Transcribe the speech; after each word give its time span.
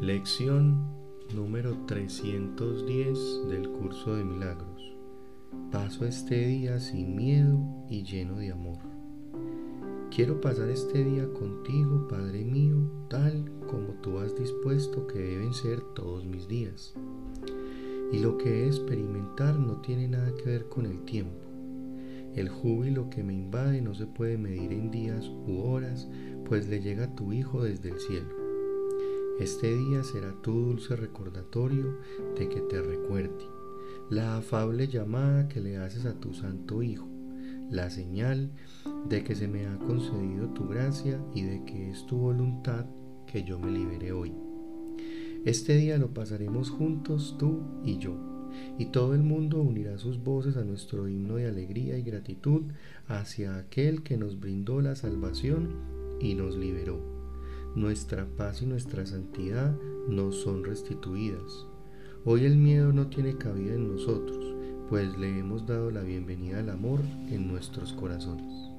Lección 0.00 0.78
número 1.34 1.76
310 1.86 3.48
del 3.50 3.68
curso 3.68 4.16
de 4.16 4.24
milagros. 4.24 4.96
Paso 5.70 6.06
este 6.06 6.46
día 6.46 6.80
sin 6.80 7.14
miedo 7.14 7.58
y 7.90 8.02
lleno 8.04 8.38
de 8.38 8.50
amor. 8.50 8.78
Quiero 10.10 10.40
pasar 10.40 10.70
este 10.70 11.04
día 11.04 11.30
contigo, 11.34 12.08
Padre 12.08 12.46
mío, 12.46 12.78
tal 13.10 13.44
como 13.66 13.92
tú 14.00 14.18
has 14.20 14.34
dispuesto 14.38 15.06
que 15.06 15.18
deben 15.18 15.52
ser 15.52 15.82
todos 15.94 16.24
mis 16.24 16.48
días. 16.48 16.94
Y 18.10 18.20
lo 18.20 18.38
que 18.38 18.64
he 18.64 18.66
experimentar 18.68 19.58
no 19.58 19.82
tiene 19.82 20.08
nada 20.08 20.32
que 20.34 20.48
ver 20.48 20.70
con 20.70 20.86
el 20.86 21.04
tiempo. 21.04 21.44
El 22.34 22.48
júbilo 22.48 23.10
que 23.10 23.22
me 23.22 23.34
invade 23.34 23.82
no 23.82 23.94
se 23.94 24.06
puede 24.06 24.38
medir 24.38 24.72
en 24.72 24.90
días 24.90 25.28
u 25.28 25.60
horas, 25.60 26.08
pues 26.46 26.70
le 26.70 26.80
llega 26.80 27.04
a 27.04 27.14
tu 27.14 27.34
Hijo 27.34 27.62
desde 27.62 27.90
el 27.90 28.00
cielo. 28.00 28.39
Este 29.40 29.74
día 29.74 30.04
será 30.04 30.34
tu 30.42 30.52
dulce 30.52 30.94
recordatorio 30.96 31.96
de 32.38 32.50
que 32.50 32.60
te 32.60 32.82
recuerde, 32.82 33.46
la 34.10 34.36
afable 34.36 34.86
llamada 34.86 35.48
que 35.48 35.62
le 35.62 35.78
haces 35.78 36.04
a 36.04 36.12
tu 36.12 36.34
Santo 36.34 36.82
Hijo, 36.82 37.08
la 37.70 37.88
señal 37.88 38.50
de 39.08 39.24
que 39.24 39.34
se 39.34 39.48
me 39.48 39.66
ha 39.66 39.78
concedido 39.78 40.48
tu 40.48 40.68
gracia 40.68 41.18
y 41.34 41.40
de 41.40 41.64
que 41.64 41.88
es 41.88 42.04
tu 42.04 42.18
voluntad 42.18 42.84
que 43.26 43.42
yo 43.42 43.58
me 43.58 43.70
libere 43.70 44.12
hoy. 44.12 44.34
Este 45.46 45.74
día 45.74 45.96
lo 45.96 46.12
pasaremos 46.12 46.68
juntos 46.68 47.36
tú 47.38 47.62
y 47.82 47.96
yo, 47.96 48.18
y 48.78 48.86
todo 48.86 49.14
el 49.14 49.22
mundo 49.22 49.62
unirá 49.62 49.96
sus 49.96 50.22
voces 50.22 50.58
a 50.58 50.64
nuestro 50.64 51.08
himno 51.08 51.36
de 51.36 51.48
alegría 51.48 51.96
y 51.96 52.02
gratitud 52.02 52.64
hacia 53.08 53.56
aquel 53.56 54.02
que 54.02 54.18
nos 54.18 54.38
brindó 54.38 54.82
la 54.82 54.96
salvación 54.96 55.76
y 56.20 56.34
nos 56.34 56.58
liberó 56.58 57.19
nuestra 57.74 58.26
paz 58.36 58.62
y 58.62 58.66
nuestra 58.66 59.06
santidad 59.06 59.76
nos 60.08 60.36
son 60.36 60.64
restituidas. 60.64 61.66
Hoy 62.24 62.44
el 62.44 62.56
miedo 62.56 62.92
no 62.92 63.06
tiene 63.08 63.36
cabida 63.36 63.74
en 63.74 63.94
nosotros, 63.94 64.54
pues 64.88 65.16
le 65.18 65.38
hemos 65.38 65.66
dado 65.66 65.90
la 65.90 66.02
bienvenida 66.02 66.58
al 66.58 66.70
amor 66.70 67.00
en 67.28 67.46
nuestros 67.46 67.92
corazones. 67.92 68.70